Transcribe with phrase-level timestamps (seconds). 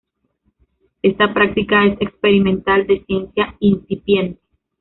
[1.03, 4.41] Esta práctica es experimental, de ciencia incipiente.